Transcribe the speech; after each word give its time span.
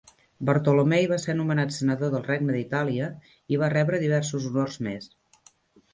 Bartolommei 0.49 1.03
va 1.11 1.19
ser 1.23 1.35
nomenat 1.41 1.75
senador 1.75 2.11
del 2.15 2.25
regne 2.29 2.55
d'Itàlia 2.57 3.11
i 3.57 3.61
va 3.65 3.73
rebre 3.77 4.01
diversos 4.07 4.49
honors 4.51 4.81
més. 4.89 5.11